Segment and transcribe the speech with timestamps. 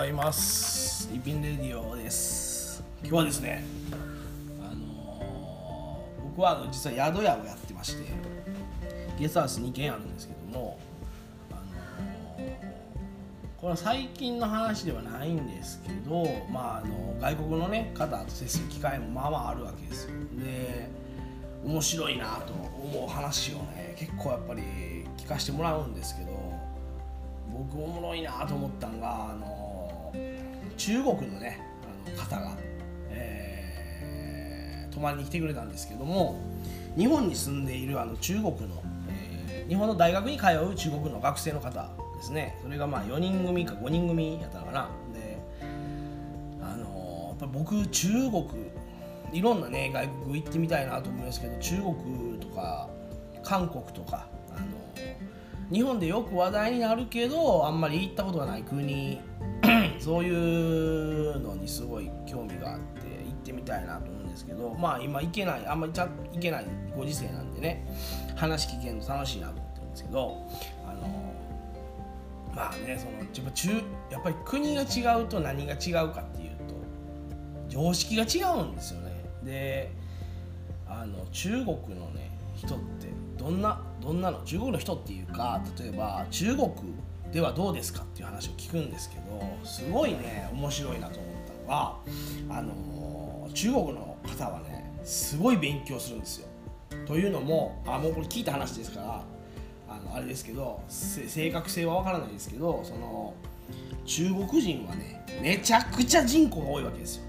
[0.00, 1.10] ざいます。
[1.12, 2.82] リピンレディオです。
[3.02, 3.64] 今日はですね
[4.62, 8.10] あのー僕はあの実は宿屋をやってまして
[9.18, 10.78] ゲストハウス2軒あるんですけども
[11.50, 12.50] あのー
[13.58, 20.12] これは最近の話ではないんですけど、まあ、あの外国の、ね、方と接する機会もまあまああるわけですよ。
[20.42, 20.88] で
[21.62, 24.62] 面白いなと思う話をね結構やっぱり
[25.18, 26.30] 聞かせてもらうんですけど
[27.52, 29.69] 僕おもろいなと思ったのがあの
[30.76, 31.60] 中国のね
[32.06, 32.56] あの方が、
[33.10, 36.40] えー泊まりに来てくれたんですけども
[36.96, 42.58] 日本に住んでいるあの中国の、えー日本の大学に通う中国の学生の方ですね。
[42.60, 44.88] それがまあ4人組か5人組やったのかな。
[45.14, 45.38] で
[46.60, 48.44] あのやっぱ僕中国
[49.32, 52.88] いろんなね外国行ってみたいなと思いますけど中国とか
[53.44, 54.66] 韓国とかあの
[55.72, 59.20] 日本でよく話題になるけどあんまり行ったことがない国
[60.00, 66.08] そういうのにすごい興味があって行ってみたいなと思うんですけどまあ今行けないあんまり行
[66.40, 67.86] けないご時世なんでね
[68.34, 70.48] 話聞けるの楽しいなと思ってるんですけど
[70.86, 71.34] あの
[72.54, 73.68] まあねそのやっぱ中
[74.10, 76.74] やっぱり国が違うと何が違うかっていうと
[77.68, 79.10] 常識が違うんですよね。
[79.44, 79.92] で
[80.88, 81.66] あの中国
[81.98, 84.42] のね人ってどんなどんなの？
[84.42, 86.68] 中国の人っていうか例えば中国
[87.32, 89.22] ではどうですかっていう話を聞くんですけど
[89.64, 91.96] すごいね面白いなと思ったのが
[92.48, 96.48] あの中国の方はねすごい勉強するんですよ。
[97.06, 99.22] というのもあもうこれ聞いた話ですから
[99.88, 103.34] あのあれですけどせ正確性は分からないですけどその
[104.04, 107.22] 中国人はねめちゃくちゃ人口が多いわけですよ。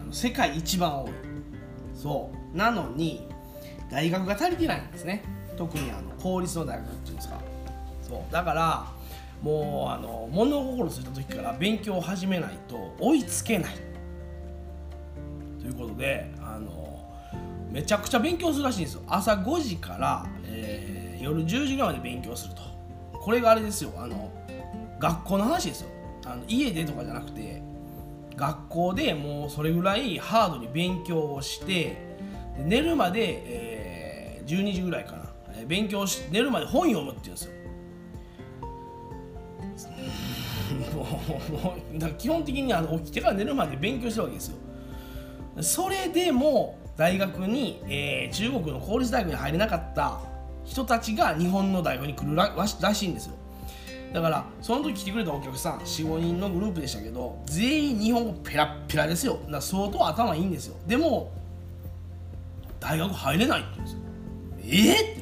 [0.00, 1.12] あの世界一番多い。
[2.02, 3.28] そうなのに
[3.88, 5.22] 大学が足りてないんですね
[5.56, 7.40] 特にあの公立の大学っていうんですか
[8.02, 8.86] そうだから
[9.42, 13.74] もうあの物心ついた時から勉強を始めないと追いつけない
[15.60, 17.12] ということであの
[17.70, 19.02] めちゃくちゃ勉強するらしいんですよ。
[19.08, 22.62] 朝5時から、えー夜10時ぐらいまで勉強すると。
[23.12, 23.92] これがあれですよ。
[23.96, 24.28] あの
[24.98, 25.88] 学校の話ですよ。
[26.26, 27.62] あの家でとかじゃなくて
[28.34, 31.96] 学校でもうそれぐらいハードに勉強をして
[32.58, 35.32] 寝るまで、えー12時ぐらいかな。
[35.66, 37.52] 勉強し寝るまで本読むっていうんですよ。
[41.98, 44.56] だ基本的にあの起きてから寝るまで勉強してるわけですよ。
[45.60, 50.20] それでも大学に、えー中国の公立大学に入れなかった
[50.64, 53.34] 人たちが日本の大学に来るららしいんですよ。
[54.12, 59.34] だからその時来てくれたお客さん45人のグループでしたけど全員日本語ペラペラですよ。
[59.44, 60.76] だから相当頭いいんですよ。
[60.86, 61.32] でも
[62.78, 64.00] 大学入れないって言うんですよ。
[64.64, 65.21] え、って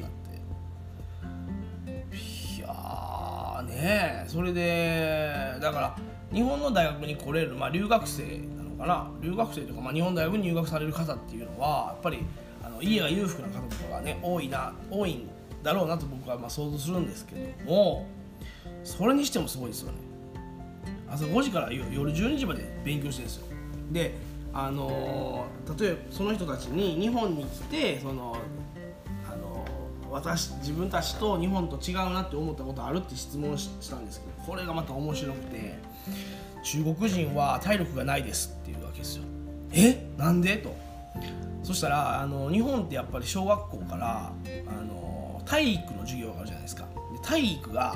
[3.81, 4.23] ね。
[4.25, 5.97] えそれでだから
[6.31, 8.23] 日本の大学に来れる、まあ、留学生
[8.57, 9.11] なのかな。
[9.21, 12.19] 留学生とか、まあ、日本大学に入学される方っていうのはやっぱり
[12.63, 15.29] あの家が裕福な方とかがね多いな多いん
[15.63, 18.07] だろうなと僕はま想像するんですけども
[18.83, 19.97] それにしてもすごいですよね。
[21.09, 23.47] 朝5時から夜12時まで勉強してるんですよ。
[23.91, 24.15] で
[24.53, 28.35] あのー例えばその人たちに日本に来てその
[30.11, 35.75] 私自分たちと日本と違うなって思ったことあるって質問したんですけどこれがまた面白くて
[36.63, 39.23] 中国人は体力がないですっていうわけですよ。
[39.71, 40.05] え？
[40.17, 40.57] なんで？
[40.57, 40.75] と。
[41.63, 44.31] そしたらあの日本ってやっぱり小学校から
[44.67, 46.85] あの体育の授業があるじゃないですか。
[47.13, 47.95] で体育が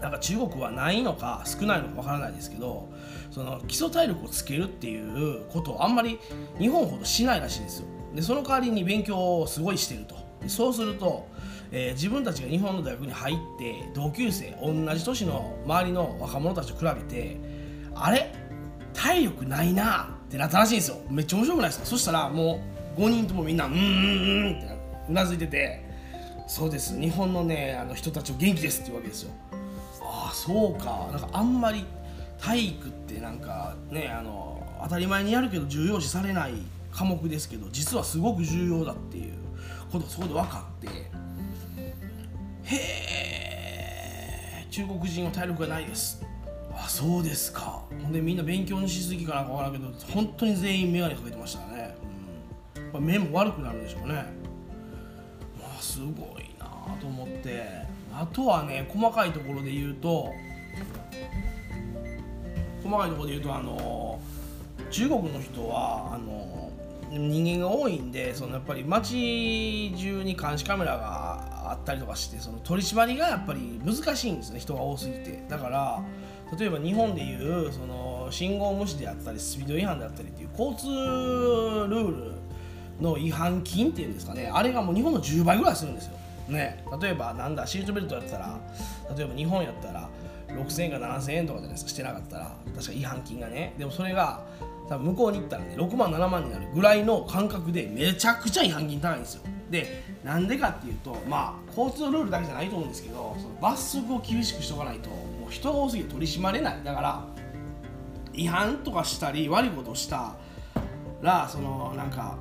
[0.00, 2.88] なんか中国はないのか少ないのかわからないですけど
[3.30, 6.18] その基礎体力をつけるっていうことをあんまり
[6.58, 7.86] 日本ほどしないらしいんですよ。
[8.14, 10.27] でその代わりに勉強をすごいしてると。
[10.46, 11.26] そうすると、
[11.70, 17.36] えー自分たちが日本の大学に入って同級生同じ年の周りの若者たちと比べて
[17.94, 18.32] あれ？
[18.94, 20.96] 体力ないなってなったらしいんですよ。
[21.10, 21.86] めっちゃ面白くないですか？
[21.86, 22.60] そしたらも
[22.96, 23.84] う5人ともみんなうんうんう
[24.54, 24.78] んって
[25.08, 25.84] うなずいてて
[26.46, 26.98] そうです。
[26.98, 29.30] 日本のねあの人たちを元気ですっていうわけですよ。
[30.02, 31.08] ああそうか。
[31.12, 31.84] なんかあんまり
[32.40, 36.52] 体育ってなんかねあの当たり前にやるけど重要視されない
[36.92, 39.27] 科目ですけど実はすごく重要だっていう。
[39.90, 40.88] ことそこで分かって
[42.64, 42.76] へ
[44.62, 46.24] え中国人は体力がないです。
[46.74, 47.82] あそうですか。
[48.02, 51.96] ほんでみんな勉強にしすぎかなんか分からんけど本当に全員眼鏡かけてましたね、
[52.76, 54.14] うん、やっぱ目も悪くなるんでしょうね。
[55.60, 56.66] まあすごいな
[57.00, 57.88] と思って。
[58.20, 60.32] あとはね細かいところで言うと
[62.82, 64.20] 細かいところで言うとあの
[64.90, 66.67] 中国の人はあの
[67.10, 74.60] 人間が多いんでそのやっぱり街中に監視カメラがあったりとかしてその取り締まりがやっぱり難しいんですね。
[74.60, 75.44] 人が多すぎて。
[75.48, 76.02] だから
[76.58, 82.32] 例えば日本でいうその信号無視であったりスピード違反であったりっていう交通ルール
[83.00, 84.50] の違反金っていうんですかね。
[84.52, 86.18] あれがもう日本の10倍ぐらいするんですよ。
[86.48, 88.58] ね、例えばなんだシートベルトやったら
[89.14, 90.08] 例えば日本やったら
[90.48, 91.90] 6000円か7000円とかじゃないですか。
[91.90, 92.56] してなかったら。
[92.74, 93.74] 確か違反金がね。
[93.76, 94.46] でもそれが
[94.88, 99.42] 多分向こうに行ったらね6万7万になるぐらいの感覚でめちゃくちゃ違反金高いんですよ。
[99.70, 106.80] でなんでかっていうとまあ交通ルールだけじゃないと思うんですけどその罰則を厳しくしとかないともう人が多すぎて取り締まれない。
[106.82, 107.24] だから
[108.32, 110.34] 違反とかしたり悪いことをした
[111.20, 112.38] らそのなんか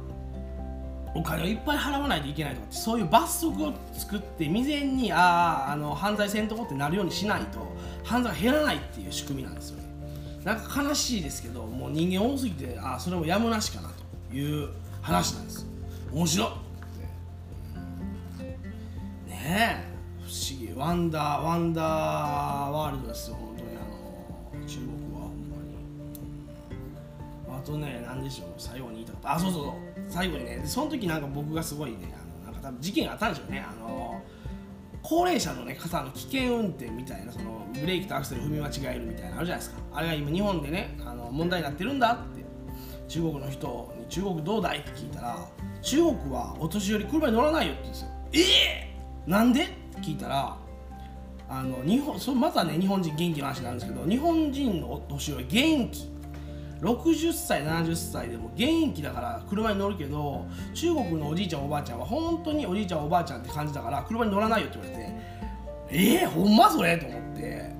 [1.15, 9.86] お金をいっぱい払わないといけないとかってそういう罰則を作って未然にあああの犯罪せんとこってなるようにしないと犯罪が減らないっていう仕組みなんですよね。
[10.47, 13.89] なんか悲しいですけどもう人間多すぎてあそれもやむなしかな
[14.29, 14.69] という
[15.01, 15.67] 話なんです。
[16.13, 16.51] 面白っ
[19.27, 19.83] ねえ。
[20.21, 20.71] 不思議。
[20.73, 23.71] ワンダーワンダーワールドですよ本当に。
[23.71, 23.81] あ
[24.57, 25.57] の中国はほんま
[27.57, 27.59] に。
[27.59, 28.53] あとね何でしょう。
[28.57, 29.33] 最後に言いたかった。
[29.33, 29.73] あそうそうそう。
[30.07, 30.61] 最後にね。
[30.63, 33.65] その時なんか僕がすごいねあのなんか多分事件があったんでしょうね。
[33.69, 34.21] あの
[35.09, 39.81] 高齢者の、ね、方の危険運転みたいなそのブレーキとアクセル踏み間違えるみたいなのあるじゃないですか。
[39.93, 42.43] あれが今日本でねあの問題になってるんだって
[43.07, 45.47] 中国の人に中国どうだいって聞いたら
[45.81, 48.09] 中国はお年寄り車に乗らないよって言うんですよ。
[48.33, 49.63] ええー、なんで？
[49.63, 50.57] って聞いたら
[51.47, 56.16] あの日本そまたね日本人元気の話なんですけど日本人のお年寄り元気。
[56.81, 65.15] 60歳70歳でも元気だから車に乗るけど中国のおじいちゃんおばあちゃんは本当におじいちゃんおばあちゃんって感じだから車に乗らないよって言われて
[65.89, 66.97] えー、ほんまそれ？
[66.97, 67.75] と思って。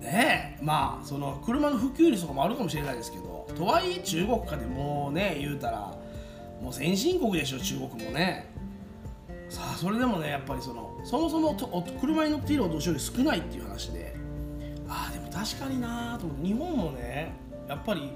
[0.00, 5.94] ねえまあその車の普及率とかもあるかもしれないですけどとはいえ中国かでもうね言うたら
[6.62, 8.50] もう先進国でしょ中国もね。
[9.50, 11.66] さあそれでもねやっぱりそのそもそもと
[12.00, 14.14] 車に乗っているお年寄り少ないっていう話で。
[14.88, 16.46] ああでも確かになあと思って。
[16.46, 17.32] 日本もね
[17.70, 18.10] やっぱり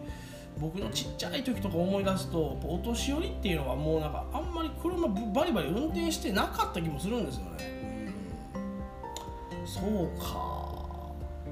[0.58, 8.12] 僕のちっちゃい時とか思い出すとお年寄りっていうのはもうなんかあんまり車バリバリ運転してなかった気もするんですよね。
[8.54, 10.64] うん、そうか。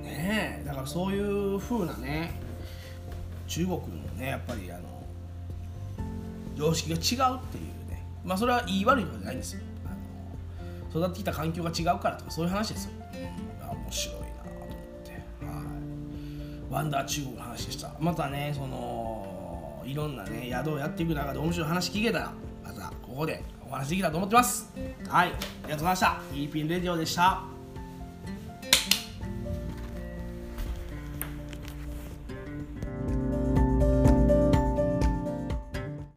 [0.00, 0.64] ねえ。
[0.66, 2.32] だからそういう風なね
[3.46, 4.82] 中国のねやっぱりあの
[6.56, 8.04] 常識が違うっていうね。
[8.24, 9.60] まあそれはいい悪いことじゃないんですよ。
[9.86, 12.90] あの育ってきた環境が違うからとかそういう話ですよ、
[13.60, 14.21] 面白い。
[16.72, 17.90] ワンダー中国の話でした。
[18.00, 22.32] またねそのいろんなね宿をやっていく中で面白い話聞けたら
[22.64, 24.72] またここでお話できたと思ってます。
[25.06, 26.20] はいありがとうございました。
[26.34, 27.51] E ピンレディオでした。